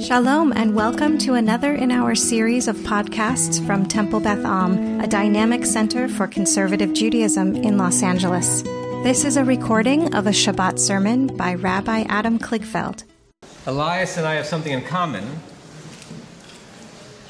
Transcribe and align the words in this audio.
Shalom, 0.00 0.52
and 0.52 0.76
welcome 0.76 1.18
to 1.18 1.34
another 1.34 1.74
in 1.74 1.90
our 1.90 2.14
series 2.14 2.68
of 2.68 2.76
podcasts 2.76 3.60
from 3.66 3.84
Temple 3.84 4.20
Beth 4.20 4.44
Am, 4.44 5.00
a 5.00 5.08
dynamic 5.08 5.66
center 5.66 6.08
for 6.08 6.28
conservative 6.28 6.92
Judaism 6.92 7.56
in 7.56 7.78
Los 7.78 8.04
Angeles. 8.04 8.62
This 9.02 9.24
is 9.24 9.36
a 9.36 9.44
recording 9.44 10.14
of 10.14 10.28
a 10.28 10.30
Shabbat 10.30 10.78
sermon 10.78 11.26
by 11.36 11.54
Rabbi 11.54 12.04
Adam 12.08 12.38
Kligfeld. 12.38 13.02
Elias 13.66 14.16
and 14.16 14.24
I 14.24 14.34
have 14.34 14.46
something 14.46 14.72
in 14.72 14.82
common. 14.82 15.24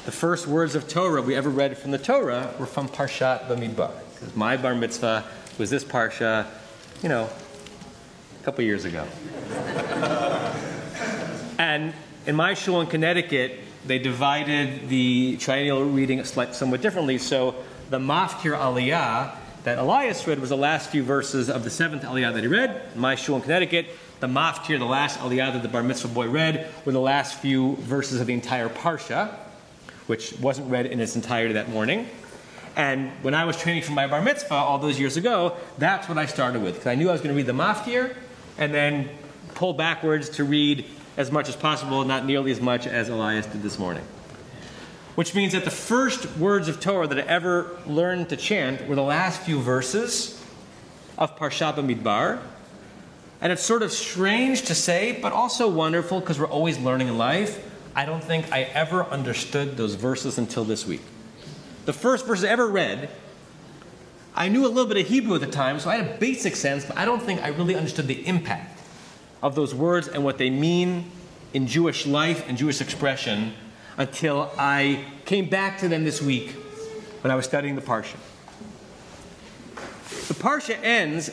The 0.05 0.11
first 0.11 0.45
words 0.45 0.75
of 0.75 0.87
Torah 0.87 1.23
we 1.23 1.35
ever 1.35 1.49
read 1.49 1.75
from 1.75 1.89
the 1.89 1.97
Torah 1.97 2.53
were 2.59 2.67
from 2.67 2.87
Parshat 2.87 3.47
Bamidbar. 3.47 3.89
My 4.35 4.57
bar 4.57 4.75
mitzvah 4.75 5.25
was 5.57 5.71
this 5.71 5.83
parsha, 5.83 6.45
you 7.01 7.09
know, 7.09 7.27
a 8.39 8.43
couple 8.43 8.63
years 8.63 8.85
ago. 8.85 9.07
and 11.57 11.95
in 12.29 12.35
my 12.35 12.53
shul 12.53 12.79
in 12.79 12.85
Connecticut, 12.85 13.59
they 13.87 13.97
divided 13.97 14.87
the 14.87 15.35
triennial 15.37 15.83
reading 15.83 16.23
somewhat 16.23 16.79
differently. 16.79 17.17
So 17.17 17.55
the 17.89 17.97
Maftir 17.97 18.55
Aliyah 18.55 19.31
that 19.63 19.79
Elias 19.79 20.27
read 20.27 20.39
was 20.39 20.49
the 20.49 20.57
last 20.57 20.91
few 20.91 21.01
verses 21.01 21.49
of 21.49 21.63
the 21.63 21.71
seventh 21.71 22.03
Aliyah 22.03 22.31
that 22.35 22.43
he 22.43 22.47
read. 22.47 22.83
In 22.93 23.01
my 23.01 23.15
shul 23.15 23.37
in 23.37 23.41
Connecticut, 23.41 23.87
the 24.19 24.27
Maftir, 24.27 24.77
the 24.77 24.85
last 24.85 25.19
Aliyah 25.21 25.53
that 25.53 25.63
the 25.63 25.69
Bar 25.69 25.81
Mitzvah 25.81 26.09
boy 26.09 26.29
read, 26.29 26.71
were 26.85 26.91
the 26.91 26.99
last 26.99 27.39
few 27.39 27.77
verses 27.77 28.21
of 28.21 28.27
the 28.27 28.33
entire 28.35 28.69
Parsha, 28.69 29.33
which 30.05 30.33
wasn't 30.33 30.69
read 30.69 30.85
in 30.85 30.99
its 30.99 31.15
entirety 31.15 31.55
that 31.55 31.69
morning. 31.69 32.07
And 32.75 33.09
when 33.23 33.33
I 33.33 33.45
was 33.45 33.57
training 33.57 33.81
for 33.81 33.93
my 33.93 34.05
Bar 34.05 34.21
Mitzvah 34.21 34.53
all 34.53 34.77
those 34.77 34.99
years 34.99 35.17
ago, 35.17 35.57
that's 35.79 36.07
what 36.07 36.19
I 36.19 36.27
started 36.27 36.61
with. 36.61 36.75
Because 36.75 36.87
I 36.87 36.93
knew 36.93 37.09
I 37.09 37.11
was 37.11 37.21
going 37.21 37.33
to 37.33 37.37
read 37.37 37.47
the 37.47 37.53
Maftir 37.53 38.15
and 38.59 38.71
then 38.71 39.09
pull 39.55 39.73
backwards 39.73 40.29
to 40.29 40.43
read 40.43 40.85
as 41.17 41.31
much 41.31 41.49
as 41.49 41.55
possible, 41.55 42.03
not 42.05 42.25
nearly 42.25 42.51
as 42.51 42.61
much 42.61 42.87
as 42.87 43.09
Elias 43.09 43.45
did 43.45 43.61
this 43.61 43.77
morning. 43.77 44.03
Which 45.15 45.35
means 45.35 45.53
that 45.53 45.65
the 45.65 45.71
first 45.71 46.37
words 46.37 46.67
of 46.67 46.79
Torah 46.79 47.07
that 47.07 47.17
I 47.17 47.23
ever 47.23 47.77
learned 47.85 48.29
to 48.29 48.37
chant 48.37 48.87
were 48.87 48.95
the 48.95 49.03
last 49.03 49.41
few 49.41 49.59
verses 49.59 50.41
of 51.17 51.37
Parshat 51.37 51.75
Bamidbar. 51.75 52.39
And 53.41 53.51
it's 53.51 53.63
sort 53.63 53.83
of 53.83 53.91
strange 53.91 54.63
to 54.63 54.75
say, 54.75 55.17
but 55.21 55.33
also 55.33 55.69
wonderful 55.69 56.19
because 56.19 56.39
we're 56.39 56.47
always 56.47 56.77
learning 56.77 57.07
in 57.07 57.17
life. 57.17 57.65
I 57.95 58.05
don't 58.05 58.23
think 58.23 58.51
I 58.51 58.63
ever 58.63 59.03
understood 59.05 59.75
those 59.75 59.95
verses 59.95 60.37
until 60.37 60.63
this 60.63 60.85
week. 60.85 61.01
The 61.85 61.93
first 61.93 62.25
verse 62.25 62.43
I 62.43 62.47
ever 62.47 62.67
read, 62.67 63.09
I 64.35 64.47
knew 64.47 64.65
a 64.65 64.69
little 64.69 64.85
bit 64.85 64.97
of 64.97 65.07
Hebrew 65.07 65.35
at 65.35 65.41
the 65.41 65.47
time, 65.47 65.79
so 65.79 65.89
I 65.89 65.97
had 65.97 66.15
a 66.15 66.17
basic 66.17 66.55
sense, 66.55 66.85
but 66.85 66.97
I 66.97 67.03
don't 67.03 67.21
think 67.21 67.41
I 67.41 67.49
really 67.49 67.75
understood 67.75 68.07
the 68.07 68.25
impact 68.25 68.78
of 69.41 69.55
those 69.55 69.73
words 69.73 70.07
and 70.07 70.23
what 70.23 70.37
they 70.37 70.49
mean 70.49 71.09
in 71.53 71.67
Jewish 71.67 72.05
life 72.05 72.47
and 72.47 72.57
Jewish 72.57 72.81
expression 72.81 73.53
until 73.97 74.51
I 74.57 75.05
came 75.25 75.49
back 75.49 75.79
to 75.79 75.87
them 75.87 76.03
this 76.03 76.21
week 76.21 76.51
when 77.21 77.31
I 77.31 77.35
was 77.35 77.45
studying 77.45 77.75
the 77.75 77.81
Parsha. 77.81 78.17
The 80.27 80.33
Parsha 80.33 80.77
ends 80.83 81.31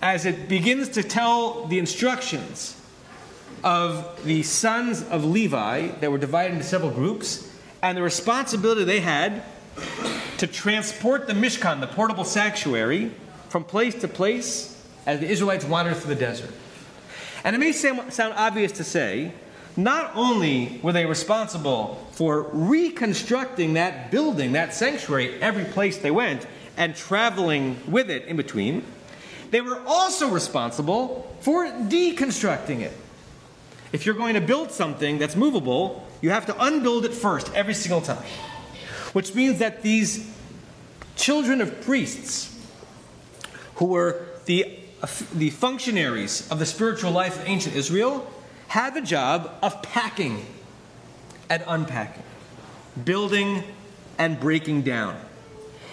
as 0.00 0.26
it 0.26 0.48
begins 0.48 0.90
to 0.90 1.02
tell 1.02 1.66
the 1.66 1.78
instructions 1.78 2.80
of 3.64 4.24
the 4.24 4.42
sons 4.42 5.02
of 5.02 5.24
Levi 5.24 5.88
that 6.00 6.10
were 6.10 6.18
divided 6.18 6.52
into 6.54 6.64
several 6.64 6.90
groups 6.90 7.52
and 7.82 7.96
the 7.96 8.02
responsibility 8.02 8.84
they 8.84 9.00
had 9.00 9.42
to 10.38 10.46
transport 10.46 11.26
the 11.26 11.32
Mishkan, 11.32 11.80
the 11.80 11.86
portable 11.86 12.24
sanctuary, 12.24 13.12
from 13.48 13.64
place 13.64 13.94
to 13.96 14.08
place 14.08 14.80
as 15.06 15.20
the 15.20 15.26
Israelites 15.26 15.64
wandered 15.64 15.96
through 15.96 16.14
the 16.14 16.20
desert. 16.20 16.50
And 17.44 17.54
it 17.54 17.58
may 17.58 17.72
sound 17.72 18.34
obvious 18.34 18.72
to 18.72 18.84
say, 18.84 19.32
not 19.76 20.10
only 20.16 20.80
were 20.82 20.92
they 20.92 21.06
responsible 21.06 22.04
for 22.12 22.42
reconstructing 22.52 23.74
that 23.74 24.10
building, 24.10 24.52
that 24.52 24.74
sanctuary, 24.74 25.40
every 25.40 25.64
place 25.64 25.98
they 25.98 26.10
went, 26.10 26.46
and 26.76 26.96
traveling 26.96 27.76
with 27.86 28.10
it 28.10 28.24
in 28.26 28.36
between, 28.36 28.84
they 29.50 29.60
were 29.60 29.80
also 29.86 30.28
responsible 30.28 31.32
for 31.40 31.66
deconstructing 31.66 32.80
it. 32.80 32.92
If 33.92 34.04
you're 34.04 34.14
going 34.14 34.34
to 34.34 34.40
build 34.40 34.70
something 34.70 35.18
that's 35.18 35.36
movable, 35.36 36.06
you 36.20 36.30
have 36.30 36.46
to 36.46 36.62
unbuild 36.62 37.04
it 37.04 37.14
first 37.14 37.52
every 37.54 37.74
single 37.74 38.00
time. 38.00 38.24
Which 39.12 39.34
means 39.34 39.60
that 39.60 39.82
these 39.82 40.30
children 41.16 41.60
of 41.60 41.80
priests, 41.82 42.54
who 43.76 43.86
were 43.86 44.26
the 44.44 44.77
the 45.34 45.50
functionaries 45.50 46.50
of 46.50 46.58
the 46.58 46.66
spiritual 46.66 47.12
life 47.12 47.40
of 47.40 47.46
ancient 47.46 47.76
Israel 47.76 48.30
had 48.68 48.94
the 48.94 49.00
job 49.00 49.50
of 49.62 49.80
packing 49.82 50.44
and 51.48 51.62
unpacking, 51.66 52.24
building 53.04 53.62
and 54.18 54.38
breaking 54.40 54.82
down. 54.82 55.18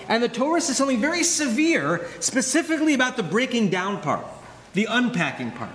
And 0.08 0.22
the 0.22 0.30
Torah 0.30 0.62
says 0.62 0.78
something 0.78 1.00
very 1.00 1.24
severe, 1.24 2.08
specifically 2.20 2.94
about 2.94 3.18
the 3.18 3.24
breaking 3.24 3.70
down 3.70 4.02
part, 4.02 4.26
the 4.74 4.86
unpacking 4.90 5.52
part. 5.52 5.72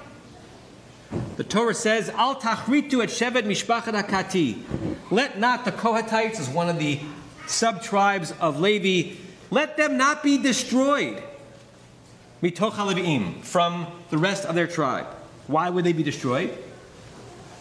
The 1.36 1.44
Torah 1.44 1.74
says, 1.74 2.08
Al 2.10 2.36
tachritu 2.36 3.02
et 3.02 3.08
shevet 3.08 3.44
mishpachat 3.44 4.00
hakati. 4.00 4.62
Let 5.10 5.38
not 5.38 5.64
the 5.64 5.72
Kohatites, 5.72 6.38
as 6.38 6.48
one 6.48 6.68
of 6.68 6.78
the 6.78 7.00
sub 7.46 7.82
tribes 7.82 8.32
of 8.40 8.60
Levi, 8.60 9.16
let 9.50 9.76
them 9.76 9.96
not 9.96 10.22
be 10.22 10.38
destroyed 10.38 11.20
from 12.40 13.86
the 14.10 14.18
rest 14.18 14.44
of 14.46 14.54
their 14.54 14.66
tribe. 14.66 15.06
Why 15.46 15.68
would 15.68 15.84
they 15.84 15.92
be 15.92 16.02
destroyed? 16.02 16.56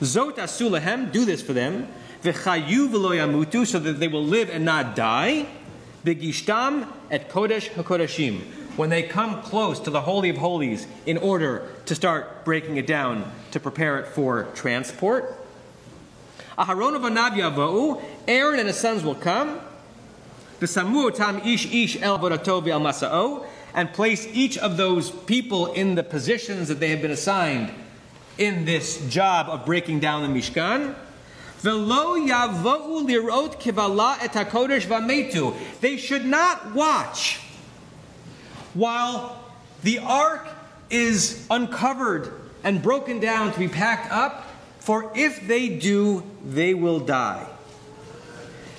Zot 0.02 0.36
asulahem, 0.36 1.12
do 1.12 1.26
this 1.26 1.42
for 1.42 1.54
them. 1.54 1.88
V'chayu 2.24 2.88
v'lo 2.88 3.12
yamutu, 3.12 3.68
so 3.68 3.80
that 3.80 4.00
they 4.00 4.08
will 4.08 4.24
live 4.24 4.50
and 4.50 4.64
not 4.64 4.96
die. 4.96 5.46
Begishtam 6.06 6.88
et 7.12 7.30
kodesh 7.30 7.70
hakodeshim, 7.72 8.40
when 8.78 8.90
they 8.90 9.04
come 9.04 9.42
close 9.42 9.80
to 9.82 9.90
the 9.90 10.02
holy 10.02 10.30
of 10.30 10.38
holies, 10.38 10.88
in 11.06 11.18
order 11.18 11.68
to 11.86 11.96
start 11.96 12.46
breaking 12.46 12.78
it 12.78 12.88
down 12.88 13.30
to 13.52 13.60
prepare 13.60 14.00
it 14.00 14.08
for 14.08 14.44
transport. 14.56 15.36
Aharon 16.58 16.96
of 16.96 17.02
Anav 17.02 18.02
Aaron 18.28 18.60
and 18.60 18.68
his 18.68 18.78
sons 18.78 19.04
will 19.04 19.16
come. 19.16 19.60
V'samu 20.62 21.14
tam 21.14 21.40
ish 21.40 21.66
ish 21.74 22.02
el 22.02 22.20
vodato 22.20 22.62
v'el 22.62 22.82
masa'o 22.82 23.46
and 23.74 23.92
place 23.94 24.28
each 24.34 24.58
of 24.58 24.78
those 24.78 25.12
people 25.12 25.74
in 25.74 25.96
the 25.96 26.04
positions 26.04 26.68
that 26.68 26.80
they 26.80 26.90
have 26.90 27.02
been 27.02 27.12
assigned 27.12 27.72
in 28.38 28.66
this 28.66 29.06
job 29.10 29.48
of 29.50 29.66
breaking 29.66 30.00
down 30.00 30.22
the 30.22 30.40
Mishkan. 30.40 30.96
They 35.82 35.98
should 35.98 36.26
not 36.26 36.74
watch 36.74 37.40
while 38.74 39.44
the 39.84 40.00
ark 40.00 40.48
is 40.90 41.46
uncovered 41.50 42.32
and 42.64 42.82
broken 42.82 43.20
down 43.20 43.52
to 43.54 43.60
be 43.60 43.68
packed 43.68 44.12
up, 44.12 44.46
for 44.80 45.12
if 45.16 45.48
they 45.48 45.70
do, 45.70 46.24
they 46.46 46.74
will 46.74 47.00
die. 47.00 47.46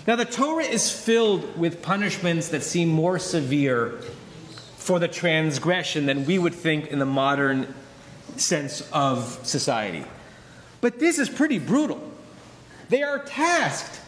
Now, 0.07 0.17
the 0.17 0.25
Torah 0.25 0.65
is 0.65 0.91
filled 0.91 1.59
with 1.59 1.83
punishments 1.83 2.49
that 2.49 2.63
seem 2.63 2.89
more 2.89 3.19
severe 3.19 4.01
for 4.91 4.99
the 4.99 5.07
transgression 5.07 6.07
than 6.07 6.27
we 6.27 6.37
would 6.37 6.53
think 6.53 6.89
in 6.89 6.99
the 6.99 7.07
modern 7.07 7.73
sense 8.35 8.81
of 8.93 9.39
society. 9.47 10.05
But 10.81 10.99
this 10.99 11.21
is 11.21 11.29
pretty 11.29 11.61
brutal. 11.61 12.01
They 12.89 13.05
are 13.05 13.21
tasked 13.21 14.01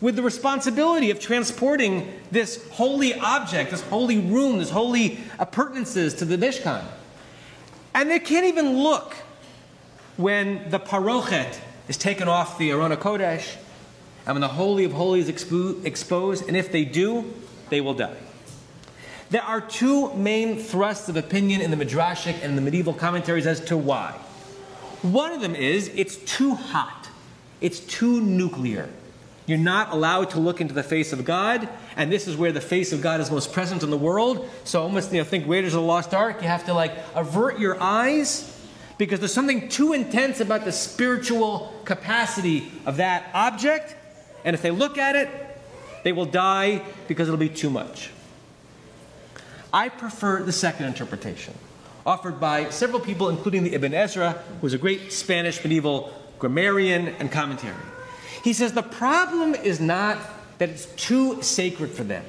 with 0.00 0.14
the 0.14 0.22
responsibility 0.22 1.10
of 1.10 1.18
transporting 1.18 2.12
this 2.30 2.64
holy 2.70 3.18
object, 3.18 3.72
this 3.72 3.80
holy 3.80 4.20
room, 4.20 4.58
this 4.58 4.70
holy 4.70 5.18
appurtenances 5.40 6.14
to 6.18 6.24
the 6.24 6.36
Mishkan. 6.36 6.84
And 7.92 8.08
they 8.08 8.20
can't 8.20 8.46
even 8.46 8.84
look 8.84 9.16
when 10.16 10.70
the 10.70 10.78
parochet 10.78 11.58
is 11.88 11.96
taken 11.96 12.28
off 12.28 12.56
the 12.56 12.70
Aron 12.70 12.92
Hakodesh 12.92 13.56
and 14.26 14.36
when 14.36 14.42
the 14.42 14.46
Holy 14.46 14.84
of 14.84 14.92
Holies 14.92 15.28
is 15.28 15.44
expo- 15.44 15.84
exposed, 15.84 16.46
and 16.46 16.56
if 16.56 16.70
they 16.70 16.84
do, 16.84 17.34
they 17.68 17.80
will 17.80 17.94
die. 17.94 18.14
There 19.34 19.42
are 19.42 19.60
two 19.60 20.14
main 20.14 20.58
thrusts 20.60 21.08
of 21.08 21.16
opinion 21.16 21.60
in 21.60 21.72
the 21.72 21.76
Midrashic 21.76 22.40
and 22.44 22.56
the 22.56 22.62
medieval 22.62 22.94
commentaries 22.94 23.48
as 23.48 23.58
to 23.64 23.76
why. 23.76 24.12
One 25.02 25.32
of 25.32 25.40
them 25.40 25.56
is 25.56 25.90
it's 25.96 26.14
too 26.18 26.54
hot, 26.54 27.08
it's 27.60 27.80
too 27.80 28.20
nuclear. 28.20 28.88
You're 29.46 29.58
not 29.58 29.90
allowed 29.90 30.30
to 30.30 30.38
look 30.38 30.60
into 30.60 30.72
the 30.72 30.84
face 30.84 31.12
of 31.12 31.24
God, 31.24 31.68
and 31.96 32.12
this 32.12 32.28
is 32.28 32.36
where 32.36 32.52
the 32.52 32.60
face 32.60 32.92
of 32.92 33.02
God 33.02 33.20
is 33.20 33.28
most 33.28 33.52
present 33.52 33.82
in 33.82 33.90
the 33.90 33.98
world. 33.98 34.48
So 34.62 34.80
almost 34.80 35.10
you 35.12 35.18
know, 35.18 35.24
think 35.24 35.48
Raiders 35.48 35.74
of 35.74 35.80
the 35.80 35.86
Lost 35.88 36.14
Ark, 36.14 36.40
you 36.40 36.46
have 36.46 36.66
to 36.66 36.72
like 36.72 36.96
avert 37.16 37.58
your 37.58 37.82
eyes 37.82 38.64
because 38.98 39.18
there's 39.18 39.34
something 39.34 39.68
too 39.68 39.94
intense 39.94 40.38
about 40.38 40.64
the 40.64 40.70
spiritual 40.70 41.74
capacity 41.84 42.70
of 42.86 42.98
that 42.98 43.30
object, 43.34 43.96
and 44.44 44.54
if 44.54 44.62
they 44.62 44.70
look 44.70 44.96
at 44.96 45.16
it, 45.16 45.28
they 46.04 46.12
will 46.12 46.24
die 46.24 46.82
because 47.08 47.26
it'll 47.26 47.36
be 47.36 47.48
too 47.48 47.68
much. 47.68 48.10
I 49.74 49.88
prefer 49.88 50.42
the 50.42 50.52
second 50.52 50.86
interpretation, 50.86 51.52
offered 52.06 52.38
by 52.38 52.70
several 52.70 53.00
people, 53.00 53.28
including 53.28 53.64
the 53.64 53.74
Ibn 53.74 53.92
Ezra, 53.92 54.30
who 54.32 54.62
was 54.62 54.72
a 54.72 54.78
great 54.78 55.12
Spanish 55.12 55.62
medieval 55.64 56.14
grammarian, 56.38 57.08
and 57.18 57.32
commentary. 57.32 57.74
He 58.42 58.52
says 58.52 58.72
the 58.72 58.82
problem 58.82 59.54
is 59.54 59.80
not 59.80 60.18
that 60.58 60.68
it's 60.68 60.86
too 60.94 61.42
sacred 61.42 61.90
for 61.90 62.04
them, 62.04 62.24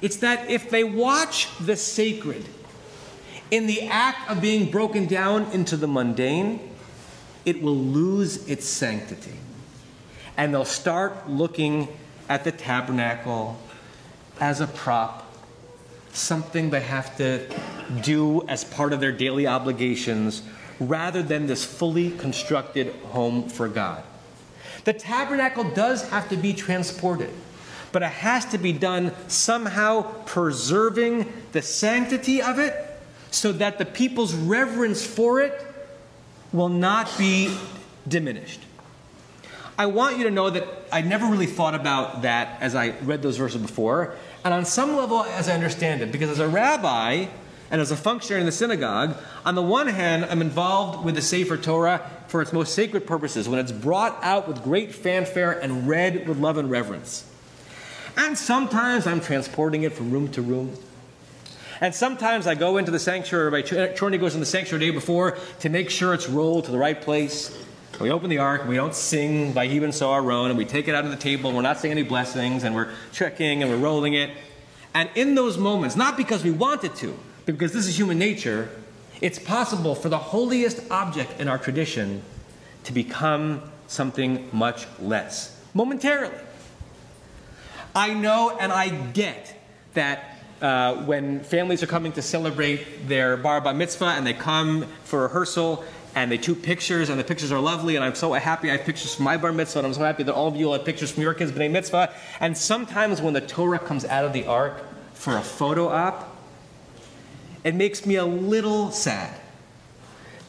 it's 0.00 0.16
that 0.18 0.48
if 0.50 0.70
they 0.70 0.84
watch 0.84 1.48
the 1.58 1.76
sacred 1.76 2.44
in 3.50 3.66
the 3.66 3.88
act 3.88 4.30
of 4.30 4.40
being 4.40 4.70
broken 4.70 5.06
down 5.06 5.50
into 5.52 5.76
the 5.76 5.86
mundane, 5.86 6.74
it 7.44 7.60
will 7.60 7.76
lose 7.76 8.48
its 8.48 8.66
sanctity. 8.66 9.36
And 10.36 10.54
they'll 10.54 10.64
start 10.64 11.28
looking 11.28 11.88
at 12.28 12.44
the 12.44 12.52
tabernacle 12.52 13.60
as 14.40 14.60
a 14.60 14.66
prop, 14.66 15.31
something 16.12 16.70
they 16.70 16.80
have 16.80 17.16
to 17.16 17.46
do 18.02 18.46
as 18.48 18.64
part 18.64 18.92
of 18.92 19.00
their 19.00 19.12
daily 19.12 19.46
obligations, 19.46 20.42
rather 20.78 21.22
than 21.22 21.46
this 21.46 21.64
fully 21.64 22.10
constructed 22.12 22.94
home 23.10 23.48
for 23.48 23.68
God. 23.68 24.02
The 24.84 24.92
tabernacle 24.92 25.64
does 25.64 26.08
have 26.10 26.28
to 26.30 26.36
be 26.36 26.52
transported, 26.52 27.30
but 27.92 28.02
it 28.02 28.10
has 28.10 28.44
to 28.46 28.58
be 28.58 28.72
done 28.72 29.12
somehow 29.28 30.02
preserving 30.24 31.32
the 31.52 31.62
sanctity 31.62 32.42
of 32.42 32.58
it 32.58 32.74
so 33.30 33.52
that 33.52 33.78
the 33.78 33.84
people's 33.84 34.34
reverence 34.34 35.06
for 35.06 35.40
it 35.40 35.64
will 36.52 36.68
not 36.68 37.10
be 37.16 37.56
diminished. 38.06 38.60
I 39.78 39.86
want 39.86 40.18
you 40.18 40.24
to 40.24 40.30
know 40.30 40.50
that 40.50 40.66
I 40.92 41.00
never 41.00 41.26
really 41.26 41.46
thought 41.46 41.74
about 41.74 42.22
that 42.22 42.60
as 42.60 42.74
I 42.74 42.90
read 43.00 43.22
those 43.22 43.38
verses 43.38 43.62
before. 43.62 44.14
And 44.44 44.52
on 44.52 44.64
some 44.64 44.96
level, 44.96 45.22
as 45.22 45.48
I 45.48 45.54
understand 45.54 46.02
it, 46.02 46.10
because 46.10 46.30
as 46.30 46.40
a 46.40 46.48
rabbi 46.48 47.26
and 47.70 47.80
as 47.80 47.90
a 47.90 47.96
functionary 47.96 48.40
in 48.40 48.46
the 48.46 48.52
synagogue, 48.52 49.16
on 49.44 49.54
the 49.54 49.62
one 49.62 49.86
hand, 49.86 50.26
I'm 50.26 50.42
involved 50.42 51.04
with 51.04 51.14
the 51.14 51.22
Sefer 51.22 51.56
Torah 51.56 52.10
for 52.26 52.42
its 52.42 52.52
most 52.52 52.74
sacred 52.74 53.06
purposes, 53.06 53.48
when 53.48 53.58
it's 53.58 53.72
brought 53.72 54.18
out 54.22 54.48
with 54.48 54.62
great 54.62 54.94
fanfare 54.94 55.52
and 55.52 55.86
read 55.88 56.28
with 56.28 56.38
love 56.38 56.56
and 56.56 56.70
reverence. 56.70 57.28
And 58.16 58.36
sometimes 58.36 59.06
I'm 59.06 59.20
transporting 59.20 59.84
it 59.84 59.92
from 59.92 60.10
room 60.10 60.28
to 60.32 60.42
room. 60.42 60.76
And 61.80 61.94
sometimes 61.94 62.46
I 62.46 62.54
go 62.54 62.76
into 62.76 62.90
the 62.90 62.98
sanctuary, 62.98 63.50
Rabbi 63.50 63.66
Chorny 63.94 64.20
goes 64.20 64.34
in 64.34 64.40
the 64.40 64.46
sanctuary 64.46 64.84
the 64.84 64.92
day 64.92 64.94
before 64.94 65.38
to 65.60 65.68
make 65.68 65.90
sure 65.90 66.14
it's 66.14 66.28
rolled 66.28 66.66
to 66.66 66.70
the 66.70 66.78
right 66.78 67.00
place. 67.00 67.56
We 68.02 68.10
open 68.10 68.30
the 68.30 68.38
ark, 68.38 68.66
we 68.66 68.74
don't 68.74 68.96
sing 68.96 69.52
by 69.52 69.66
even 69.66 69.92
so 69.92 70.10
our 70.10 70.32
own, 70.32 70.50
and 70.50 70.58
we 70.58 70.64
take 70.64 70.88
it 70.88 70.94
out 70.96 71.04
of 71.04 71.12
the 71.12 71.16
table, 71.16 71.50
and 71.50 71.56
we're 71.56 71.62
not 71.62 71.78
saying 71.78 71.92
any 71.92 72.02
blessings, 72.02 72.64
and 72.64 72.74
we're 72.74 72.90
checking 73.12 73.62
and 73.62 73.70
we're 73.70 73.78
rolling 73.78 74.14
it. 74.14 74.30
And 74.92 75.08
in 75.14 75.36
those 75.36 75.56
moments, 75.56 75.94
not 75.94 76.16
because 76.16 76.42
we 76.42 76.50
wanted 76.50 76.96
to, 76.96 77.16
but 77.46 77.54
because 77.54 77.72
this 77.72 77.86
is 77.86 77.96
human 77.96 78.18
nature, 78.18 78.70
it's 79.20 79.38
possible 79.38 79.94
for 79.94 80.08
the 80.08 80.18
holiest 80.18 80.80
object 80.90 81.40
in 81.40 81.46
our 81.46 81.58
tradition 81.58 82.22
to 82.82 82.92
become 82.92 83.62
something 83.86 84.48
much 84.52 84.88
less, 84.98 85.56
momentarily. 85.72 86.34
I 87.94 88.14
know 88.14 88.56
and 88.58 88.72
I 88.72 88.88
get 88.88 89.56
that 89.94 90.40
uh, 90.60 91.04
when 91.04 91.44
families 91.44 91.84
are 91.84 91.88
coming 91.88 92.10
to 92.12 92.22
celebrate 92.22 93.06
their 93.06 93.36
bar 93.36 93.72
mitzvah 93.72 94.06
and 94.06 94.26
they 94.26 94.32
come 94.32 94.86
for 95.04 95.22
rehearsal 95.22 95.84
and 96.14 96.30
they 96.30 96.38
took 96.38 96.62
pictures, 96.62 97.08
and 97.08 97.18
the 97.18 97.24
pictures 97.24 97.50
are 97.52 97.60
lovely, 97.60 97.96
and 97.96 98.04
I'm 98.04 98.14
so 98.14 98.32
happy 98.32 98.70
I 98.70 98.76
have 98.76 98.86
pictures 98.86 99.14
from 99.14 99.24
my 99.24 99.36
bar 99.36 99.52
mitzvah, 99.52 99.80
and 99.80 99.86
I'm 99.86 99.94
so 99.94 100.00
happy 100.00 100.22
that 100.24 100.34
all 100.34 100.48
of 100.48 100.56
you 100.56 100.72
have 100.72 100.84
pictures 100.84 101.10
from 101.10 101.22
your 101.22 101.34
kids' 101.34 101.52
b'nai 101.52 101.70
mitzvah. 101.70 102.12
And 102.40 102.56
sometimes 102.56 103.22
when 103.22 103.32
the 103.32 103.40
Torah 103.40 103.78
comes 103.78 104.04
out 104.04 104.24
of 104.24 104.32
the 104.32 104.46
ark 104.46 104.82
for 105.14 105.36
a 105.36 105.40
photo 105.42 105.88
op, 105.88 106.36
it 107.64 107.74
makes 107.74 108.04
me 108.04 108.16
a 108.16 108.24
little 108.26 108.90
sad 108.90 109.38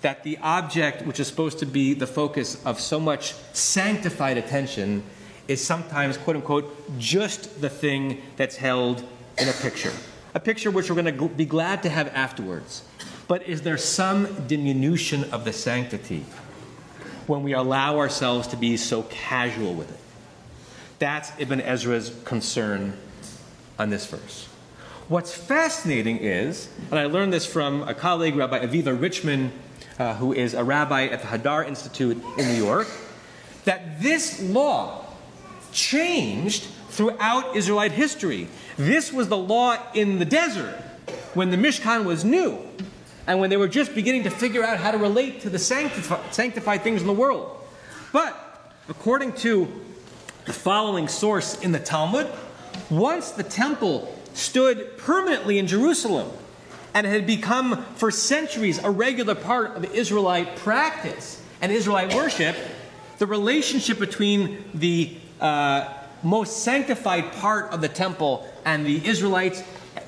that 0.01 0.23
the 0.23 0.37
object, 0.39 1.05
which 1.05 1.19
is 1.19 1.27
supposed 1.27 1.59
to 1.59 1.65
be 1.65 1.93
the 1.93 2.07
focus 2.07 2.63
of 2.65 2.79
so 2.79 2.99
much 2.99 3.33
sanctified 3.53 4.37
attention, 4.37 5.03
is 5.47 5.63
sometimes, 5.63 6.17
quote 6.17 6.35
unquote, 6.35 6.99
just 6.99 7.61
the 7.61 7.69
thing 7.69 8.21
that's 8.35 8.57
held 8.57 9.03
in 9.37 9.47
a 9.47 9.53
picture. 9.53 9.91
A 10.33 10.39
picture 10.39 10.71
which 10.71 10.89
we're 10.89 11.01
going 11.01 11.17
to 11.17 11.29
be 11.29 11.45
glad 11.45 11.83
to 11.83 11.89
have 11.89 12.07
afterwards. 12.09 12.83
But 13.27 13.47
is 13.47 13.61
there 13.61 13.77
some 13.77 14.47
diminution 14.47 15.25
of 15.31 15.45
the 15.45 15.53
sanctity 15.53 16.25
when 17.27 17.43
we 17.43 17.53
allow 17.53 17.97
ourselves 17.97 18.47
to 18.49 18.57
be 18.57 18.77
so 18.77 19.03
casual 19.03 19.73
with 19.73 19.91
it? 19.91 19.99
That's 20.99 21.31
Ibn 21.39 21.61
Ezra's 21.61 22.13
concern 22.25 22.97
on 23.79 23.89
this 23.89 24.05
verse. 24.05 24.47
What's 25.09 25.33
fascinating 25.33 26.19
is, 26.19 26.69
and 26.89 26.99
I 26.99 27.05
learned 27.05 27.33
this 27.33 27.45
from 27.45 27.83
a 27.87 27.93
colleague, 27.93 28.35
Rabbi 28.35 28.65
Aviva 28.65 28.99
Richman, 28.99 29.51
uh, 29.99 30.15
who 30.15 30.33
is 30.33 30.53
a 30.53 30.63
rabbi 30.63 31.05
at 31.07 31.21
the 31.21 31.27
Hadar 31.27 31.67
Institute 31.67 32.23
in 32.37 32.47
New 32.47 32.63
York, 32.63 32.87
that 33.65 34.01
this 34.01 34.41
law 34.41 35.05
changed 35.71 36.67
throughout 36.89 37.55
Israelite 37.55 37.91
history. 37.91 38.47
This 38.77 39.11
was 39.11 39.27
the 39.27 39.37
law 39.37 39.77
in 39.93 40.19
the 40.19 40.25
desert 40.25 40.75
when 41.33 41.51
the 41.51 41.57
Mishkan 41.57 42.05
was 42.05 42.23
new 42.23 42.59
and 43.27 43.39
when 43.39 43.49
they 43.49 43.57
were 43.57 43.67
just 43.67 43.95
beginning 43.95 44.23
to 44.23 44.29
figure 44.29 44.63
out 44.63 44.77
how 44.77 44.91
to 44.91 44.97
relate 44.97 45.41
to 45.41 45.49
the 45.49 45.59
sanctified, 45.59 46.33
sanctified 46.33 46.81
things 46.81 47.01
in 47.01 47.07
the 47.07 47.13
world. 47.13 47.57
But 48.11 48.37
according 48.89 49.33
to 49.33 49.71
the 50.45 50.53
following 50.53 51.07
source 51.07 51.59
in 51.61 51.71
the 51.71 51.79
Talmud, 51.79 52.27
once 52.89 53.31
the 53.31 53.43
temple 53.43 54.13
stood 54.33 54.97
permanently 54.97 55.57
in 55.57 55.67
Jerusalem 55.67 56.29
and 56.93 57.07
had 57.07 57.25
become 57.25 57.83
for 57.95 58.11
centuries 58.11 58.83
a 58.83 58.89
regular 58.89 59.35
part 59.35 59.75
of 59.75 59.85
Israelite 59.95 60.55
practice 60.57 61.41
and 61.61 61.71
Israelite 61.71 62.13
worship, 62.13 62.55
the 63.19 63.25
relationship 63.25 63.99
between 63.99 64.65
the 64.73 65.15
uh, 65.39 65.91
most 66.23 66.63
sanctified 66.63 67.31
part 67.33 67.71
of 67.71 67.81
the 67.81 67.87
temple 67.87 68.47
and 68.65 68.85
the 68.85 69.05
Israelites, 69.07 69.63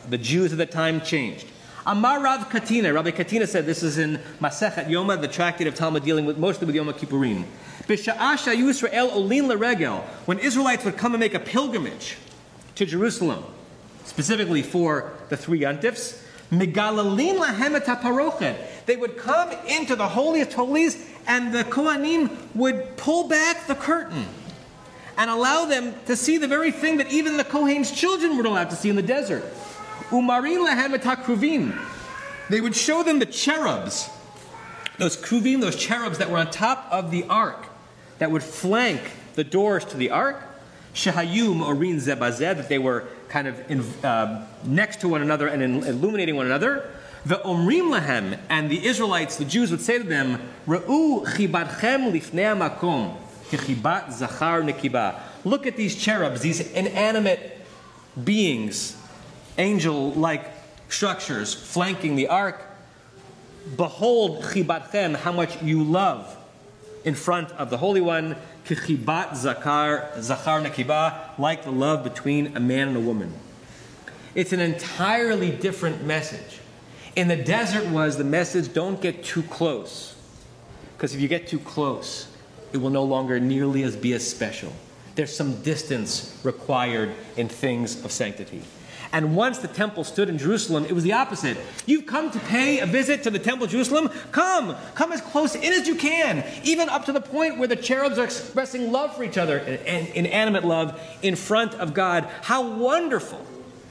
the 0.10 0.18
Jews 0.18 0.52
at 0.52 0.58
the 0.58 0.66
time, 0.66 1.02
changed. 1.02 1.48
Amar 1.88 2.20
Rav 2.20 2.50
Katina, 2.50 2.92
Rabbi 2.92 3.12
Katina 3.12 3.46
said 3.46 3.68
this 3.68 3.84
is 3.84 4.00
in 4.00 4.20
Masechet 4.40 4.88
Yoma, 4.88 5.22
the 5.22 5.28
tractate 5.28 5.68
of 5.68 5.76
Talmud 5.76 6.04
dealing 6.04 6.26
with 6.26 6.40
mostly 6.40 6.66
with 6.66 6.76
Yom 6.76 6.88
Kippurim. 6.88 7.46
B'sha'asha 7.84 8.56
Yisrael 8.56 9.14
olin 9.14 9.46
leregel, 9.46 10.02
when 10.26 10.40
Israelites 10.40 10.84
would 10.84 10.98
come 10.98 11.14
and 11.14 11.20
make 11.20 11.36
a 11.36 11.40
pilgrimage 11.40 12.18
to 12.74 12.88
Jerusalem, 12.88 13.44
specifically 14.04 14.64
for 14.64 15.14
the 15.30 15.38
three 15.38 15.62
yontifs. 15.62 16.24
They 16.50 16.66
would 18.96 19.18
come 19.18 19.52
into 19.68 19.96
the 19.96 20.08
holiest 20.08 20.54
holies, 20.54 21.06
and 21.28 21.54
the 21.54 21.66
Kohanim 21.66 22.32
would 22.56 22.98
pull 22.98 23.28
back 23.28 23.68
the 23.68 23.76
curtain 23.76 24.26
and 25.18 25.30
allow 25.30 25.66
them 25.66 25.94
to 26.08 26.16
see 26.16 26.40
the 26.40 26.48
very 26.48 26.72
thing 26.72 26.98
that 26.98 27.12
even 27.12 27.38
the 27.38 27.44
Kohen's 27.44 27.92
children 27.92 28.38
were 28.38 28.44
allowed 28.44 28.72
to 28.72 28.76
see 28.76 28.90
in 28.90 28.96
the 28.96 29.04
desert. 29.04 29.44
Umarin 30.10 30.68
lahem 30.68 30.98
kruvim. 31.24 31.78
They 32.50 32.62
would 32.62 32.76
show 32.76 33.04
them 33.04 33.20
the 33.20 33.26
cherubs, 33.26 34.10
those 35.00 35.18
kruvim, 35.18 35.62
those 35.62 35.76
cherubs 35.76 36.20
that 36.20 36.30
were 36.30 36.38
on 36.38 36.52
top 36.52 36.88
of 36.92 37.10
the 37.12 37.24
ark, 37.26 37.68
that 38.20 38.30
would 38.30 38.44
flank 38.44 39.02
the 39.34 39.44
doors 39.44 39.84
to 39.86 39.98
the 39.98 40.12
ark. 40.12 40.42
Shehayum 40.94 41.62
orin 41.66 41.98
zebazed, 41.98 42.40
that 42.40 42.70
they 42.70 42.78
were 42.78 43.06
kind 43.28 43.48
of 43.48 43.70
in, 43.70 43.82
uh, 44.04 44.48
next 44.64 45.02
to 45.02 45.10
one 45.10 45.22
another 45.22 45.48
and 45.48 45.62
in, 45.62 45.84
illuminating 45.84 46.36
one 46.36 46.46
another. 46.46 46.90
The 47.26 47.38
omrim 47.38 48.00
lahem, 48.00 48.38
and 48.50 48.70
the 48.70 48.86
Israelites, 48.86 49.38
the 49.38 49.46
Jews 49.46 49.72
would 49.72 49.82
say 49.82 49.98
to 49.98 50.04
them, 50.04 50.40
Ra'u 50.68 51.26
chibatchem 51.26 52.12
lifnei 52.14 52.56
makom. 52.56 53.18
Look 55.44 55.68
at 55.68 55.78
these 55.78 55.96
cherubs, 55.96 56.42
these 56.42 56.72
inanimate 56.72 57.58
beings 58.24 58.98
angel 59.58 60.12
like 60.14 60.52
structures 60.90 61.54
flanking 61.54 62.16
the 62.16 62.28
ark. 62.28 62.62
Behold, 63.76 64.44
chibatchem, 64.44 65.16
how 65.16 65.32
much 65.32 65.62
you 65.62 65.84
love 65.84 66.38
in 67.04 67.16
front 67.16 67.52
of 67.52 67.70
the 67.70 67.78
Holy 67.78 68.02
One, 68.02 68.36
kichibat 68.66 69.32
zakar, 69.32 70.22
zachar 70.22 70.62
nakiba, 70.62 71.38
like 71.38 71.64
the 71.64 71.72
love 71.72 72.04
between 72.04 72.56
a 72.58 72.60
man 72.60 72.90
and 72.90 72.98
a 72.98 73.00
woman. 73.00 73.34
It's 74.34 74.52
an 74.52 74.60
entirely 74.60 75.52
different 75.52 76.04
message. 76.04 76.60
In 77.16 77.28
the 77.30 77.38
desert 77.38 77.88
was 77.88 78.18
the 78.18 78.24
message 78.24 78.74
don't 78.74 79.02
get 79.02 79.24
too 79.24 79.44
close. 79.44 80.16
Because 80.98 81.16
if 81.16 81.22
you 81.22 81.28
get 81.28 81.48
too 81.48 81.60
close, 81.60 82.28
it 82.74 82.78
will 82.78 82.90
no 82.90 83.04
longer 83.04 83.40
nearly 83.40 83.84
as 83.84 83.96
be 83.96 84.14
as 84.14 84.30
special. 84.30 84.74
There's 85.16 85.34
some 85.34 85.62
distance 85.62 86.38
required 86.44 87.14
in 87.38 87.48
things 87.48 88.04
of 88.04 88.12
sanctity. 88.12 88.64
And 89.16 89.34
once 89.34 89.60
the 89.60 89.70
temple 89.70 90.04
stood 90.04 90.28
in 90.28 90.38
Jerusalem, 90.38 90.84
it 90.84 90.92
was 90.92 91.06
the 91.06 91.14
opposite. 91.14 91.58
You've 91.86 92.06
come 92.06 92.32
to 92.32 92.40
pay 92.40 92.80
a 92.82 92.86
visit 92.86 93.24
to 93.24 93.32
the 93.32 93.40
temple 93.40 93.64
of 93.64 93.72
Jerusalem? 93.72 94.10
Come! 94.34 94.76
Come 94.94 95.14
as 95.14 95.22
close 95.22 95.56
in 95.56 95.72
as 95.72 95.88
you 95.88 95.96
can, 95.96 96.44
even 96.66 96.90
up 96.90 97.06
to 97.06 97.14
the 97.14 97.22
point 97.22 97.58
where 97.58 97.70
the 97.70 97.78
cherubs 97.78 98.18
are 98.18 98.26
expressing 98.26 98.92
love 98.92 99.16
for 99.16 99.24
each 99.24 99.38
other, 99.38 99.60
inanimate 99.60 100.66
love, 100.66 101.00
in 101.22 101.38
front 101.38 101.76
of 101.76 101.94
God. 101.94 102.28
How 102.42 102.70
wonderful 102.70 103.40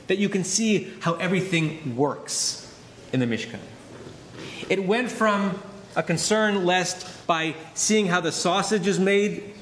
that 0.09 0.19
you 0.19 0.29
can 0.29 0.45
see 0.45 0.93
how 1.01 1.15
everything 1.15 1.97
works 1.97 2.71
in 3.15 3.21
the 3.21 3.27
Mishkan. 3.27 3.61
It 4.69 4.85
went 4.85 5.11
from 5.11 5.59
a 5.97 6.03
concern 6.03 6.67
lest 6.67 7.27
by 7.27 7.55
seeing 7.73 8.09
how 8.09 8.21
the 8.21 8.31
sausage 8.31 8.87
is 8.87 9.01
made, 9.01 9.55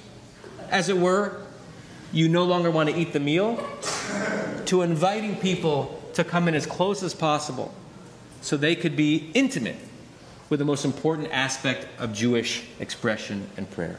as 0.70 0.88
it 0.88 0.98
were, 0.98 1.40
you 2.12 2.28
no 2.28 2.42
longer 2.42 2.68
want 2.68 2.88
to 2.88 2.96
eat 2.96 3.12
the 3.12 3.20
meal, 3.20 3.64
to 4.66 4.82
inviting 4.82 5.36
people 5.36 6.02
to 6.14 6.24
come 6.24 6.48
in 6.48 6.54
as 6.54 6.66
close 6.66 7.02
as 7.02 7.14
possible 7.14 7.74
so 8.40 8.56
they 8.56 8.76
could 8.76 8.96
be 8.96 9.30
intimate 9.34 9.76
with 10.48 10.58
the 10.58 10.64
most 10.64 10.84
important 10.84 11.30
aspect 11.32 11.86
of 11.98 12.12
Jewish 12.12 12.64
expression 12.78 13.48
and 13.56 13.70
prayer. 13.70 13.98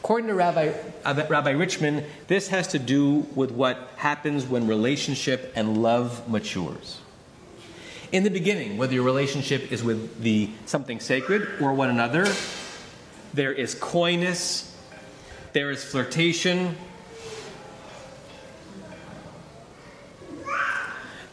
According 0.00 0.28
to 0.28 0.34
Rabbi, 0.34 0.72
Rabbi 1.04 1.50
Richman, 1.50 2.04
this 2.26 2.48
has 2.48 2.68
to 2.68 2.78
do 2.78 3.26
with 3.34 3.52
what 3.52 3.88
happens 3.96 4.44
when 4.44 4.66
relationship 4.66 5.52
and 5.54 5.80
love 5.80 6.28
matures. 6.28 6.98
In 8.10 8.24
the 8.24 8.30
beginning, 8.30 8.76
whether 8.76 8.92
your 8.92 9.04
relationship 9.04 9.72
is 9.72 9.82
with 9.82 10.22
the 10.22 10.50
something 10.66 11.00
sacred 11.00 11.48
or 11.62 11.72
one 11.72 11.88
another, 11.88 12.26
there 13.32 13.52
is 13.52 13.74
coyness, 13.74 14.76
there 15.52 15.70
is 15.70 15.84
flirtation, 15.84 16.76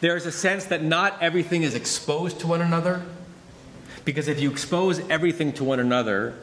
there 0.00 0.16
is 0.16 0.26
a 0.26 0.32
sense 0.32 0.64
that 0.66 0.82
not 0.82 1.20
everything 1.20 1.62
is 1.62 1.74
exposed 1.74 2.40
to 2.40 2.46
one 2.46 2.60
another. 2.60 3.02
Because 4.04 4.28
if 4.28 4.40
you 4.40 4.50
expose 4.50 4.98
everything 5.10 5.52
to 5.54 5.64
one 5.64 5.78
another, 5.78 6.34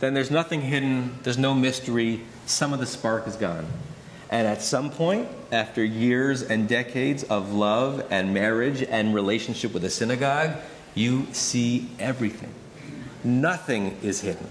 then 0.00 0.14
there's 0.14 0.30
nothing 0.30 0.62
hidden, 0.62 1.18
there's 1.22 1.38
no 1.38 1.54
mystery, 1.54 2.22
some 2.46 2.72
of 2.72 2.80
the 2.80 2.86
spark 2.86 3.26
is 3.26 3.36
gone. 3.36 3.66
And 4.30 4.46
at 4.46 4.62
some 4.62 4.90
point, 4.90 5.28
after 5.52 5.84
years 5.84 6.42
and 6.42 6.68
decades 6.68 7.22
of 7.24 7.52
love 7.52 8.04
and 8.10 8.34
marriage 8.34 8.82
and 8.82 9.14
relationship 9.14 9.72
with 9.72 9.84
a 9.84 9.90
synagogue, 9.90 10.56
you 10.94 11.26
see 11.32 11.90
everything. 11.98 12.52
Nothing 13.22 13.98
is 14.02 14.22
hidden. 14.22 14.48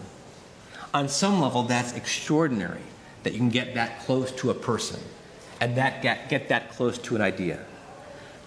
On 0.93 1.09
some 1.09 1.41
level, 1.41 1.63
that's 1.63 1.93
extraordinary 1.93 2.81
that 3.23 3.33
you 3.33 3.39
can 3.39 3.49
get 3.49 3.73
that 3.73 4.01
close 4.01 4.31
to 4.33 4.51
a 4.51 4.53
person 4.53 4.99
and 5.59 5.75
that 5.75 6.01
get, 6.01 6.29
get 6.29 6.47
that 6.49 6.69
close 6.71 6.97
to 6.99 7.15
an 7.15 7.21
idea. 7.21 7.59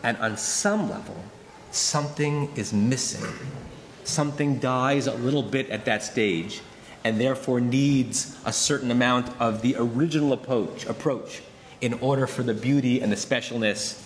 And 0.02 0.16
on 0.18 0.36
some 0.36 0.88
level, 0.88 1.16
something 1.70 2.50
is 2.56 2.72
missing. 2.72 3.32
Something 4.04 4.58
dies 4.58 5.06
a 5.06 5.14
little 5.14 5.42
bit 5.42 5.68
at 5.70 5.84
that 5.84 6.02
stage 6.02 6.60
and 7.04 7.20
therefore 7.20 7.60
needs 7.60 8.36
a 8.44 8.52
certain 8.52 8.90
amount 8.90 9.28
of 9.40 9.62
the 9.62 9.76
original 9.78 10.32
approach, 10.32 10.86
approach 10.86 11.42
in 11.80 11.94
order 11.94 12.26
for 12.26 12.42
the 12.42 12.54
beauty 12.54 13.00
and 13.00 13.12
the 13.12 13.16
specialness 13.16 14.02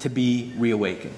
to 0.00 0.08
be 0.08 0.52
reawakened. 0.56 1.14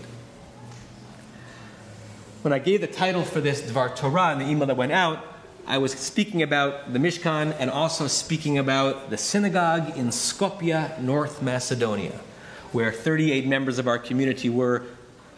When 2.43 2.53
I 2.53 2.59
gave 2.59 2.81
the 2.81 2.87
title 2.87 3.25
for 3.25 3.41
this 3.41 3.63
Dvar 3.63 3.97
Torah 3.97 4.33
in 4.33 4.39
the 4.39 4.47
email 4.47 4.67
that 4.67 4.77
went 4.77 4.93
out, 4.93 5.25
I 5.67 5.79
was 5.79 5.93
speaking 5.93 6.43
about 6.43 6.93
the 6.93 7.01
Mishkan 7.01 7.57
and 7.59 7.71
also 7.71 8.07
speaking 8.07 8.57
about 8.59 9.11
the 9.11 9.19
synagogue 9.19 9.97
in 9.97 10.09
Skopje, 10.09 11.01
North 11.01 11.43
Macedonia, 11.43 12.21
where 12.77 12.93
38 12.93 13.47
members 13.47 13.79
of 13.79 13.89
our 13.89 13.99
community 13.99 14.51
were 14.51 14.83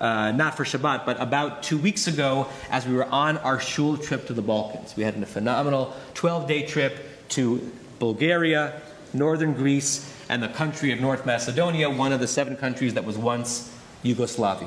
uh, 0.00 0.32
not 0.32 0.56
for 0.56 0.64
Shabbat, 0.64 1.06
but 1.06 1.20
about 1.20 1.62
two 1.62 1.78
weeks 1.78 2.08
ago 2.08 2.48
as 2.68 2.84
we 2.84 2.92
were 2.92 3.04
on 3.04 3.38
our 3.38 3.60
shul 3.60 3.96
trip 3.96 4.26
to 4.26 4.32
the 4.32 4.42
Balkans. 4.42 4.96
We 4.96 5.04
had 5.04 5.14
a 5.14 5.24
phenomenal 5.24 5.94
12 6.14 6.48
day 6.48 6.66
trip 6.66 6.98
to 7.30 7.70
Bulgaria, 8.00 8.82
northern 9.12 9.54
Greece, 9.54 10.12
and 10.28 10.42
the 10.42 10.48
country 10.48 10.90
of 10.90 11.00
North 11.00 11.24
Macedonia, 11.26 11.88
one 11.88 12.12
of 12.12 12.18
the 12.18 12.26
seven 12.26 12.56
countries 12.56 12.94
that 12.94 13.04
was 13.04 13.16
once 13.16 13.72
Yugoslavia. 14.02 14.66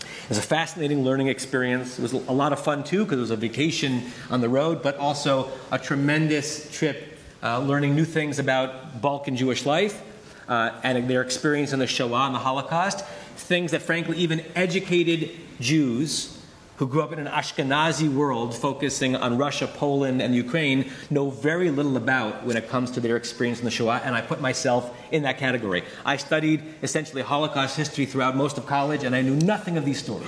It 0.00 0.28
was 0.28 0.38
a 0.38 0.42
fascinating 0.42 1.04
learning 1.04 1.28
experience. 1.28 1.98
It 1.98 2.02
was 2.02 2.12
a 2.12 2.32
lot 2.32 2.52
of 2.52 2.60
fun 2.60 2.84
too 2.84 3.04
because 3.04 3.16
it 3.16 3.22
was 3.22 3.30
a 3.30 3.36
vacation 3.36 4.02
on 4.28 4.42
the 4.42 4.50
road, 4.50 4.82
but 4.82 4.98
also 4.98 5.48
a 5.72 5.78
tremendous 5.78 6.70
trip 6.70 7.18
uh, 7.42 7.60
learning 7.60 7.96
new 7.96 8.04
things 8.04 8.38
about 8.38 9.00
Balkan 9.00 9.36
Jewish 9.36 9.64
life 9.64 10.02
uh, 10.50 10.72
and 10.82 11.08
their 11.08 11.22
experience 11.22 11.72
in 11.72 11.78
the 11.78 11.86
Shoah 11.86 12.26
and 12.26 12.34
the 12.34 12.40
Holocaust, 12.40 13.04
things 13.36 13.70
that, 13.70 13.80
frankly, 13.80 14.18
even 14.18 14.44
educated 14.54 15.30
Jews 15.60 16.36
who 16.76 16.88
grew 16.88 17.02
up 17.02 17.12
in 17.12 17.18
an 17.18 17.26
Ashkenazi 17.26 18.12
world 18.12 18.56
focusing 18.56 19.14
on 19.14 19.36
Russia, 19.36 19.66
Poland, 19.66 20.22
and 20.22 20.34
Ukraine 20.34 20.90
know 21.10 21.28
very 21.28 21.70
little 21.70 21.96
about 21.96 22.44
when 22.44 22.56
it 22.56 22.68
comes 22.68 22.90
to 22.92 23.00
their 23.00 23.16
experience 23.16 23.58
in 23.58 23.66
the 23.66 23.70
Shoah, 23.70 24.00
and 24.02 24.14
I 24.14 24.22
put 24.22 24.40
myself 24.40 24.96
in 25.12 25.22
that 25.22 25.38
category. 25.38 25.84
I 26.06 26.16
studied 26.16 26.62
essentially 26.82 27.22
Holocaust 27.22 27.76
history 27.76 28.06
throughout 28.06 28.34
most 28.34 28.58
of 28.58 28.66
college, 28.66 29.04
and 29.04 29.14
I 29.14 29.20
knew 29.20 29.36
nothing 29.36 29.76
of 29.76 29.84
these 29.84 30.02
stories. 30.02 30.26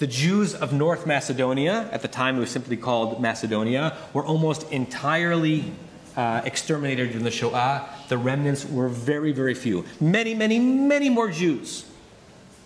The 0.00 0.08
Jews 0.08 0.54
of 0.54 0.72
North 0.72 1.06
Macedonia, 1.06 1.88
at 1.90 2.02
the 2.02 2.08
time 2.08 2.36
it 2.36 2.40
was 2.40 2.50
simply 2.50 2.76
called 2.76 3.20
Macedonia, 3.22 3.96
were 4.12 4.24
almost 4.24 4.70
entirely 4.72 5.72
uh, 6.16 6.42
exterminated 6.44 7.10
during 7.10 7.24
the 7.24 7.30
Shoah. 7.30 7.88
The 8.08 8.18
remnants 8.18 8.64
were 8.64 8.88
very, 8.88 9.32
very 9.32 9.54
few. 9.54 9.84
Many, 10.00 10.34
many, 10.34 10.58
many 10.58 11.10
more 11.10 11.30
Jews, 11.30 11.84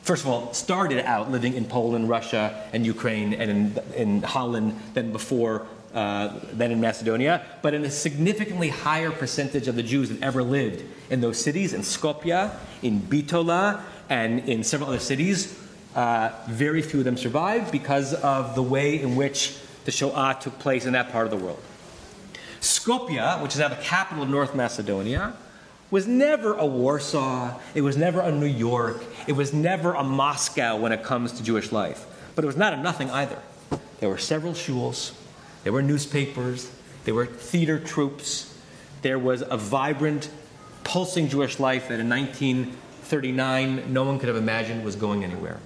first 0.03 0.23
of 0.25 0.31
all, 0.31 0.53
started 0.55 1.05
out 1.05 1.31
living 1.31 1.55
in 1.55 1.65
Poland, 1.65 2.09
Russia, 2.09 2.69
and 2.73 2.87
Ukraine, 2.87 3.35
and 3.35 3.51
in, 3.51 3.79
in 3.95 4.23
Holland 4.23 4.79
than 4.95 5.13
before 5.13 5.67
uh, 5.95 6.39
than 6.53 6.71
in 6.71 6.81
Macedonia, 6.81 7.45
but 7.61 7.75
in 7.75 7.85
a 7.85 7.91
significantly 7.91 8.71
higher 8.71 9.11
percentage 9.11 9.69
of 9.69 9.77
the 9.77 9.83
Jews 9.83 10.09
that 10.09 10.23
ever 10.23 10.43
lived 10.43 10.83
in 11.11 11.21
those 11.21 11.39
cities, 11.39 11.75
in 11.75 11.83
Skopje, 11.83 12.51
in 12.83 13.01
Bitola, 13.01 13.83
and 14.09 14.49
in 14.49 14.65
several 14.65 14.89
other 14.89 14.99
cities. 14.99 15.59
Uh, 15.95 16.31
very 16.49 16.81
few 16.81 17.01
of 17.01 17.05
them 17.05 17.19
survived 17.19 17.71
because 17.71 18.15
of 18.15 18.55
the 18.55 18.63
way 18.63 19.03
in 19.03 19.17
which 19.17 19.59
the 19.85 19.91
Shoah 19.91 20.39
took 20.41 20.59
place 20.59 20.87
in 20.87 20.95
that 20.95 21.13
part 21.13 21.27
of 21.27 21.31
the 21.31 21.45
world. 21.45 21.63
Skopje, 22.63 23.43
which 23.43 23.55
is 23.55 23.59
now 23.59 23.69
the 23.69 23.77
capital 23.77 24.23
of 24.23 24.31
North 24.31 24.55
Macedonia, 24.55 25.35
was 25.91 26.07
never 26.07 26.55
a 26.55 26.65
Warsaw, 26.65 27.59
it 27.75 27.83
was 27.83 27.97
never 27.97 28.21
a 28.21 28.33
New 28.33 28.47
York, 28.47 29.05
it 29.27 29.33
was 29.33 29.53
never 29.53 29.93
a 29.93 30.05
Moscow 30.05 30.77
when 30.77 30.93
it 30.93 31.03
comes 31.03 31.33
to 31.33 31.43
Jewish 31.43 31.73
life. 31.73 32.07
But 32.35 32.45
it 32.45 32.47
was 32.47 32.57
not 32.57 32.73
a 32.73 32.77
nothing 32.77 33.11
either. 33.11 33.39
There 34.01 34.09
were 34.09 34.17
several 34.17 34.55
shuls, 34.55 35.13
there 35.65 35.73
were 35.73 35.83
newspapers, 35.83 36.71
there 37.05 37.15
were 37.15 37.27
theater 37.27 37.79
troupes, 37.81 38.57
there 39.03 39.19
was 39.19 39.43
a 39.43 39.57
vibrant, 39.57 40.31
pulsing 40.85 41.29
Jewish 41.29 41.59
life 41.59 41.89
that 41.89 41.99
in 41.99 42.09
1939 42.09 43.93
no 43.93 44.05
one 44.05 44.21
could 44.21 44.29
have 44.29 44.37
imagined 44.37 44.85
was 44.85 44.95
going 44.95 45.25
anywhere. 45.25 45.59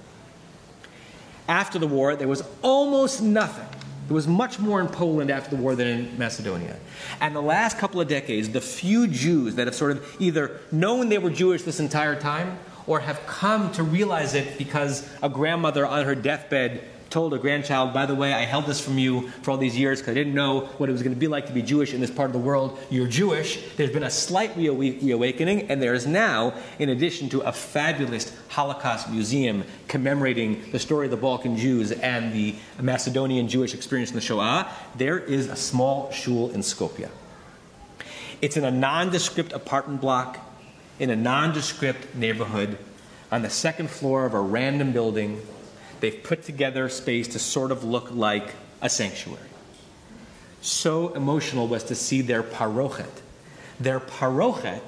After 1.46 1.78
the 1.78 1.86
war, 1.86 2.16
there 2.16 2.26
was 2.26 2.42
almost 2.62 3.22
nothing 3.22 3.68
there 4.06 4.14
was 4.14 4.28
much 4.28 4.58
more 4.58 4.80
in 4.80 4.86
Poland 4.86 5.30
after 5.30 5.56
the 5.56 5.60
war 5.60 5.74
than 5.74 5.86
in 5.86 6.18
Macedonia. 6.18 6.76
And 7.20 7.34
the 7.34 7.42
last 7.42 7.78
couple 7.78 8.00
of 8.00 8.06
decades, 8.06 8.48
the 8.48 8.60
few 8.60 9.08
Jews 9.08 9.56
that 9.56 9.66
have 9.66 9.74
sort 9.74 9.92
of 9.92 10.16
either 10.20 10.60
known 10.70 11.08
they 11.08 11.18
were 11.18 11.30
Jewish 11.30 11.62
this 11.62 11.80
entire 11.80 12.18
time 12.18 12.58
or 12.86 13.00
have 13.00 13.20
come 13.26 13.72
to 13.72 13.82
realize 13.82 14.34
it 14.34 14.58
because 14.58 15.08
a 15.22 15.28
grandmother 15.28 15.84
on 15.84 16.04
her 16.04 16.14
deathbed 16.14 16.82
told 17.10 17.32
a 17.34 17.38
grandchild, 17.38 17.94
by 17.94 18.06
the 18.06 18.14
way, 18.14 18.32
I 18.32 18.42
held 18.42 18.66
this 18.66 18.80
from 18.80 18.98
you 18.98 19.28
for 19.42 19.52
all 19.52 19.56
these 19.56 19.78
years 19.78 20.00
because 20.00 20.12
I 20.12 20.14
didn't 20.14 20.34
know 20.34 20.60
what 20.78 20.88
it 20.88 20.92
was 20.92 21.02
going 21.02 21.14
to 21.14 21.18
be 21.18 21.28
like 21.28 21.46
to 21.46 21.52
be 21.52 21.62
Jewish 21.62 21.94
in 21.94 22.00
this 22.00 22.10
part 22.10 22.28
of 22.28 22.32
the 22.32 22.38
world. 22.38 22.78
You're 22.90 23.06
Jewish. 23.06 23.62
There's 23.76 23.92
been 23.92 24.02
a 24.02 24.10
slight 24.10 24.56
reawakening, 24.56 25.70
and 25.70 25.80
there 25.80 25.94
is 25.94 26.06
now, 26.06 26.54
in 26.78 26.88
addition 26.88 27.28
to 27.30 27.40
a 27.40 27.52
fabulous 27.52 28.36
Holocaust 28.48 29.10
museum 29.10 29.64
commemorating 29.88 30.70
the 30.72 30.78
story 30.78 31.06
of 31.06 31.10
the 31.10 31.16
Balkan 31.16 31.56
Jews 31.56 31.92
and 31.92 32.32
the 32.32 32.54
Macedonian 32.80 33.48
Jewish 33.48 33.74
experience 33.74 34.10
in 34.10 34.16
the 34.16 34.22
Shoah, 34.22 34.68
there 34.96 35.18
is 35.18 35.48
a 35.48 35.56
small 35.56 36.10
shul 36.10 36.50
in 36.50 36.60
Skopje. 36.60 37.08
It's 38.42 38.56
in 38.56 38.64
a 38.64 38.70
nondescript 38.70 39.52
apartment 39.52 40.00
block 40.00 40.38
in 40.98 41.10
a 41.10 41.16
nondescript 41.16 42.14
neighborhood 42.14 42.78
on 43.30 43.42
the 43.42 43.50
second 43.50 43.90
floor 43.90 44.24
of 44.26 44.34
a 44.34 44.40
random 44.40 44.92
building 44.92 45.40
they've 46.00 46.22
put 46.22 46.42
together 46.44 46.88
space 46.88 47.28
to 47.28 47.38
sort 47.38 47.70
of 47.70 47.84
look 47.84 48.10
like 48.10 48.54
a 48.82 48.88
sanctuary. 48.88 49.40
So 50.60 51.14
emotional 51.14 51.68
was 51.68 51.84
to 51.84 51.94
see 51.94 52.22
their 52.22 52.42
parochet. 52.42 53.22
Their 53.78 54.00
parochet, 54.00 54.82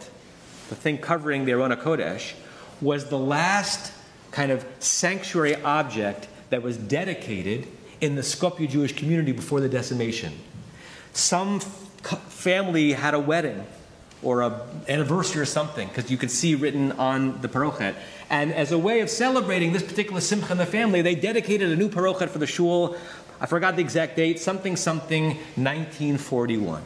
the 0.69 0.75
thing 0.75 0.99
covering 0.99 1.45
the 1.45 1.53
Aron 1.53 1.71
Hakodesh, 1.71 2.33
was 2.81 3.09
the 3.09 3.19
last 3.19 3.93
kind 4.31 4.51
of 4.53 4.65
sanctuary 4.79 5.57
object 5.63 6.29
that 6.51 6.63
was 6.63 6.77
dedicated 6.77 7.67
in 8.01 8.15
the 8.15 8.23
Skopje 8.23 8.69
Jewish 8.69 8.95
community 8.95 9.33
before 9.33 9.61
the 9.61 9.69
decimation. 9.69 10.33
Some 11.13 11.61
family 11.61 12.93
had 12.93 13.15
a 13.15 13.19
wedding 13.19 13.65
or 14.23 14.43
an 14.43 14.53
anniversary 14.89 15.41
or 15.41 15.47
something, 15.47 15.89
because 15.89 16.11
you 16.11 16.17
could 16.17 16.31
see 16.31 16.55
written 16.55 16.93
on 16.93 17.41
the 17.41 17.49
parochet. 17.49 17.95
And 18.31 18.53
as 18.53 18.73
a 18.73 18.79
way 18.79 19.01
of 19.01 19.09
celebrating 19.09 19.73
this 19.73 19.83
particular 19.83 20.21
simcha 20.21 20.53
in 20.53 20.59
the 20.59 20.67
family, 20.67 21.03
they 21.03 21.15
dedicated 21.15 21.71
a 21.71 21.77
new 21.77 21.89
parochet 21.89 22.29
for 22.29 22.39
the 22.39 22.47
shul. 22.47 22.97
I 23.41 23.47
forgot 23.47 23.77
the 23.77 23.83
exact 23.83 24.17
date, 24.17 24.41
something, 24.41 24.77
something, 24.77 25.29
1941. 25.57 26.83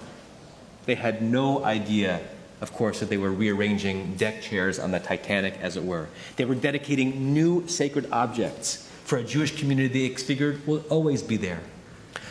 They 0.85 0.95
had 0.95 1.23
no 1.23 1.65
idea, 1.65 2.21
of 2.61 2.73
course, 2.73 3.01
that 3.01 3.09
they 3.09 3.17
were 3.17 3.31
rearranging 3.31 4.15
deck 4.17 4.43
chairs 4.43 4.79
on 4.79 4.91
the 4.91 5.01
Titanic, 5.01 5.59
as 5.61 5.77
it 5.77 5.85
were. 5.85 6.09
They 6.37 6.45
were 6.45 6.55
dedicating 6.55 7.33
new 7.33 7.67
sacred 7.69 8.09
objects 8.13 8.89
for 9.05 9.19
a 9.19 9.25
Jewish 9.25 9.59
community 9.59 10.09
they 10.09 10.15
figured 10.15 10.67
will 10.67 10.85
always 10.91 11.23
be 11.23 11.37
there. 11.37 11.61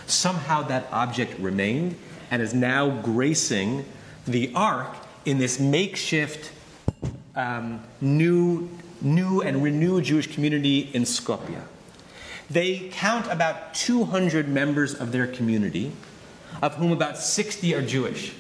Somehow 0.05 0.63
that 0.63 0.88
object 0.91 1.39
remained 1.39 1.96
and 2.29 2.41
is 2.41 2.53
now 2.53 3.01
gracing 3.01 3.86
the 4.25 4.51
ark 4.56 4.96
in 5.25 5.38
this 5.38 5.60
makeshift 5.60 6.51
um, 7.36 7.82
new, 8.00 8.70
new 9.01 9.42
and 9.42 9.63
renewed 9.63 10.04
Jewish 10.04 10.34
community 10.34 10.90
in 10.94 11.04
Skopje. 11.04 11.62
They 12.50 12.90
count 12.92 13.28
about 13.28 13.74
200 13.74 14.50
members 14.50 14.94
of 14.94 15.12
their 15.12 15.28
community, 15.28 15.94
of 16.62 16.75
whom 16.75 16.92
about 16.92 17.18
60 17.18 17.74
are 17.75 17.82
Jewish 17.82 18.34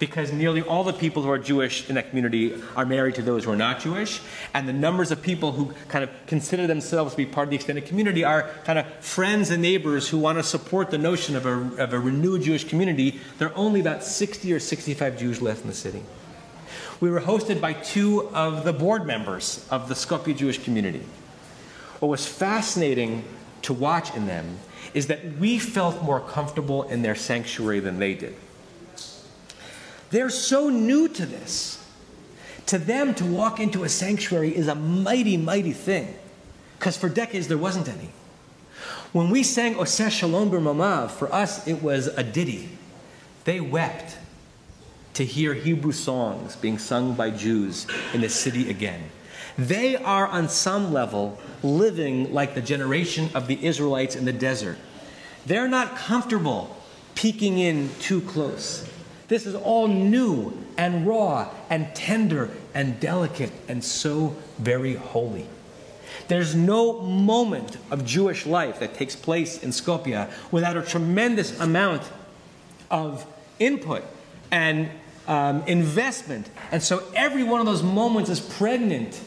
because 0.00 0.32
nearly 0.32 0.62
all 0.62 0.82
the 0.82 0.92
people 0.92 1.22
who 1.22 1.30
are 1.30 1.38
Jewish 1.38 1.88
in 1.88 1.94
that 1.94 2.08
community 2.08 2.54
are 2.74 2.86
married 2.86 3.14
to 3.16 3.22
those 3.22 3.44
who 3.44 3.52
are 3.52 3.56
not 3.56 3.80
Jewish, 3.80 4.20
and 4.54 4.66
the 4.66 4.72
numbers 4.72 5.12
of 5.12 5.22
people 5.22 5.52
who 5.52 5.72
kind 5.88 6.02
of 6.02 6.10
consider 6.26 6.66
themselves 6.66 7.12
to 7.12 7.16
be 7.18 7.26
part 7.26 7.46
of 7.46 7.50
the 7.50 7.56
extended 7.56 7.86
community 7.86 8.24
are 8.24 8.50
kind 8.64 8.78
of 8.78 8.86
friends 8.96 9.50
and 9.50 9.62
neighbors 9.62 10.08
who 10.08 10.18
want 10.18 10.38
to 10.38 10.42
support 10.42 10.90
the 10.90 10.98
notion 10.98 11.36
of 11.36 11.46
a, 11.46 11.82
of 11.82 11.92
a 11.92 12.00
renewed 12.00 12.42
Jewish 12.42 12.64
community. 12.64 13.20
There 13.38 13.48
are 13.48 13.56
only 13.56 13.80
about 13.80 14.02
60 14.02 14.52
or 14.52 14.58
65 14.58 15.18
Jews 15.18 15.40
left 15.40 15.60
in 15.60 15.68
the 15.68 15.74
city. 15.74 16.02
We 16.98 17.10
were 17.10 17.20
hosted 17.20 17.60
by 17.60 17.74
two 17.74 18.28
of 18.30 18.64
the 18.64 18.72
board 18.72 19.06
members 19.06 19.66
of 19.70 19.88
the 19.88 19.94
Skopje 19.94 20.36
Jewish 20.36 20.62
community. 20.62 21.04
What 22.00 22.08
was 22.08 22.26
fascinating 22.26 23.24
to 23.62 23.74
watch 23.74 24.14
in 24.16 24.26
them 24.26 24.58
is 24.94 25.06
that 25.08 25.36
we 25.38 25.58
felt 25.58 26.02
more 26.02 26.20
comfortable 26.20 26.84
in 26.84 27.02
their 27.02 27.14
sanctuary 27.14 27.80
than 27.80 27.98
they 27.98 28.14
did. 28.14 28.34
They're 30.10 30.30
so 30.30 30.68
new 30.68 31.08
to 31.08 31.26
this. 31.26 31.84
To 32.66 32.78
them, 32.78 33.14
to 33.16 33.24
walk 33.24 33.58
into 33.58 33.84
a 33.84 33.88
sanctuary 33.88 34.54
is 34.54 34.68
a 34.68 34.74
mighty, 34.74 35.36
mighty 35.36 35.72
thing, 35.72 36.14
because 36.78 36.96
for 36.96 37.08
decades 37.08 37.48
there 37.48 37.58
wasn't 37.58 37.88
any. 37.88 38.10
When 39.12 39.30
we 39.30 39.42
sang 39.42 39.74
Oseh 39.74 40.10
Shalom 40.10 40.50
Bimromav, 40.50 41.10
for 41.10 41.32
us 41.34 41.66
it 41.66 41.82
was 41.82 42.06
a 42.06 42.22
ditty. 42.22 42.68
They 43.44 43.60
wept 43.60 44.18
to 45.14 45.24
hear 45.24 45.54
Hebrew 45.54 45.92
songs 45.92 46.54
being 46.54 46.78
sung 46.78 47.14
by 47.14 47.30
Jews 47.30 47.86
in 48.14 48.20
the 48.20 48.28
city 48.28 48.70
again. 48.70 49.10
They 49.58 49.96
are, 49.96 50.28
on 50.28 50.48
some 50.48 50.92
level, 50.92 51.38
living 51.62 52.32
like 52.32 52.54
the 52.54 52.62
generation 52.62 53.30
of 53.34 53.48
the 53.48 53.64
Israelites 53.64 54.14
in 54.14 54.24
the 54.24 54.32
desert. 54.32 54.78
They're 55.44 55.68
not 55.68 55.96
comfortable 55.96 56.76
peeking 57.14 57.58
in 57.58 57.90
too 57.98 58.20
close. 58.20 58.88
This 59.30 59.46
is 59.46 59.54
all 59.54 59.86
new 59.86 60.52
and 60.76 61.06
raw 61.06 61.48
and 61.70 61.94
tender 61.94 62.50
and 62.74 62.98
delicate 62.98 63.52
and 63.68 63.82
so 63.84 64.34
very 64.58 64.94
holy. 64.94 65.46
There's 66.26 66.56
no 66.56 67.00
moment 67.00 67.76
of 67.92 68.04
Jewish 68.04 68.44
life 68.44 68.80
that 68.80 68.94
takes 68.94 69.14
place 69.14 69.62
in 69.62 69.70
Skopje 69.70 70.28
without 70.50 70.76
a 70.76 70.82
tremendous 70.82 71.56
amount 71.60 72.02
of 72.90 73.24
input 73.60 74.02
and 74.50 74.90
um, 75.28 75.62
investment. 75.68 76.50
And 76.72 76.82
so 76.82 77.04
every 77.14 77.44
one 77.44 77.60
of 77.60 77.66
those 77.66 77.84
moments 77.84 78.30
is 78.30 78.40
pregnant 78.40 79.20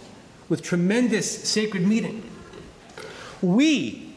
with 0.50 0.62
tremendous 0.62 1.48
sacred 1.48 1.88
meaning. 1.88 2.30
We, 3.42 4.14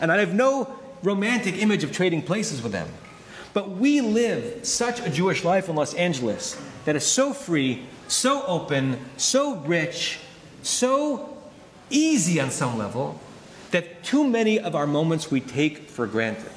and 0.00 0.10
I 0.10 0.18
have 0.18 0.34
no 0.34 0.76
romantic 1.04 1.56
image 1.62 1.84
of 1.84 1.92
trading 1.92 2.22
places 2.22 2.62
with 2.62 2.72
them, 2.72 2.88
but 3.52 3.70
we 3.70 4.00
live 4.00 4.64
such 4.66 5.00
a 5.00 5.10
Jewish 5.10 5.44
life 5.44 5.68
in 5.68 5.76
Los 5.76 5.94
Angeles 5.94 6.60
that 6.84 6.96
is 6.96 7.04
so 7.04 7.32
free, 7.32 7.84
so 8.08 8.44
open, 8.46 8.98
so 9.16 9.56
rich, 9.56 10.18
so 10.62 11.36
easy 11.90 12.40
on 12.40 12.50
some 12.50 12.78
level, 12.78 13.20
that 13.70 14.02
too 14.02 14.24
many 14.24 14.58
of 14.58 14.74
our 14.74 14.86
moments 14.86 15.30
we 15.30 15.40
take 15.40 15.88
for 15.88 16.06
granted. 16.06 16.50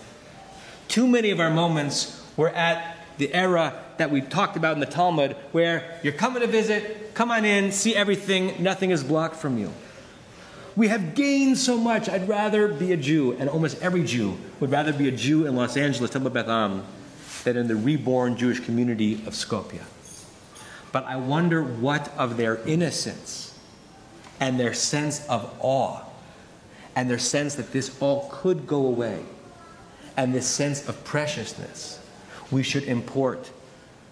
Too 0.87 1.07
many 1.07 1.31
of 1.31 1.39
our 1.39 1.49
moments 1.49 2.23
we're 2.37 2.49
at 2.49 2.97
the 3.17 3.33
era 3.33 3.79
that 3.97 4.09
we 4.09 4.21
talked 4.21 4.57
about 4.57 4.73
in 4.73 4.79
the 4.79 4.85
Talmud, 4.85 5.35
where 5.51 5.99
you're 6.03 6.13
coming 6.13 6.41
to 6.41 6.47
visit, 6.47 7.13
come 7.13 7.31
on 7.31 7.45
in, 7.45 7.71
see 7.71 7.95
everything, 7.95 8.61
nothing 8.61 8.89
is 8.89 9.03
blocked 9.03 9.35
from 9.35 9.57
you. 9.57 9.71
We 10.75 10.87
have 10.87 11.13
gained 11.13 11.57
so 11.57 11.77
much. 11.77 12.09
I'd 12.09 12.27
rather 12.27 12.67
be 12.67 12.93
a 12.93 12.97
Jew, 12.97 13.33
and 13.33 13.49
almost 13.49 13.81
every 13.81 14.03
Jew 14.03 14.37
would 14.59 14.71
rather 14.71 14.91
be 14.91 15.07
a 15.07 15.11
Jew 15.11 15.45
in 15.45 15.55
Los 15.55 15.77
Angeles, 15.77 16.09
Temple 16.09 16.31
Beth 16.31 16.47
Am, 16.47 16.71
um, 16.71 16.85
than 17.43 17.57
in 17.57 17.67
the 17.67 17.75
reborn 17.75 18.37
Jewish 18.37 18.59
community 18.59 19.15
of 19.27 19.33
Skopje. 19.33 19.81
But 20.91 21.05
I 21.05 21.15
wonder 21.15 21.63
what 21.63 22.11
of 22.17 22.37
their 22.37 22.57
innocence 22.67 23.57
and 24.39 24.59
their 24.59 24.73
sense 24.73 25.25
of 25.27 25.53
awe 25.59 26.01
and 26.95 27.09
their 27.09 27.19
sense 27.19 27.55
that 27.55 27.71
this 27.71 27.99
all 28.01 28.29
could 28.31 28.67
go 28.67 28.85
away 28.85 29.23
and 30.15 30.33
this 30.33 30.47
sense 30.47 30.87
of 30.87 31.03
preciousness 31.03 31.99
we 32.51 32.61
should 32.63 32.83
import 32.83 33.49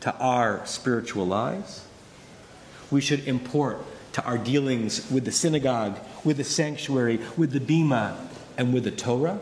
to 0.02 0.16
our 0.18 0.66
spiritual 0.66 1.26
lives. 1.26 1.86
We 2.90 3.02
should 3.02 3.28
import 3.28 3.86
to 4.14 4.24
our 4.24 4.38
dealings 4.38 5.10
with 5.10 5.26
the 5.26 5.32
synagogue, 5.32 6.00
with 6.24 6.38
the 6.38 6.44
sanctuary, 6.44 7.20
with 7.38 7.52
the 7.52 7.60
bima, 7.60 8.16
and 8.58 8.74
with 8.74 8.84
the 8.84 8.92
Torah? 8.92 9.40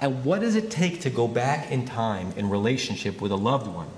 And 0.00 0.24
what 0.24 0.40
does 0.40 0.54
it 0.54 0.70
take 0.70 1.00
to 1.02 1.10
go 1.10 1.26
back 1.26 1.70
in 1.70 1.86
time 1.86 2.32
in 2.36 2.50
relationship 2.50 3.20
with 3.20 3.32
a 3.32 3.36
loved 3.36 3.66
one? 3.66 3.88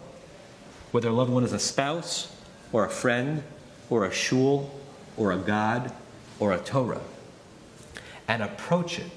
Whether 0.93 1.09
a 1.09 1.13
loved 1.13 1.31
one 1.31 1.45
is 1.45 1.53
a 1.53 1.59
spouse, 1.59 2.35
or 2.73 2.85
a 2.85 2.91
friend, 2.91 3.43
or 3.91 4.05
a 4.05 4.13
shul, 4.13 4.71
or 5.17 5.33
a 5.33 5.39
God, 5.39 5.93
or 6.39 6.53
a 6.53 6.59
Torah, 6.59 7.01
and 8.27 8.43
approach 8.43 8.99
it 8.99 9.11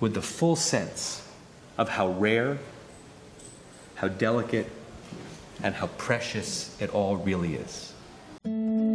with 0.00 0.14
the 0.14 0.22
full 0.22 0.54
sense 0.54 1.26
of 1.76 1.88
how 1.88 2.08
rare, 2.08 2.58
how 3.96 4.08
delicate, 4.08 4.70
and 5.62 5.74
how 5.74 5.88
precious 5.88 6.80
it 6.80 6.90
all 6.90 7.16
really 7.16 7.54
is. 7.54 7.92